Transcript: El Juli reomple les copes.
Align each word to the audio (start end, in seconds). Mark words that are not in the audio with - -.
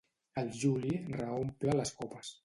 El 0.41 0.47
Juli 0.61 0.95
reomple 1.17 1.75
les 1.81 1.93
copes. 1.99 2.33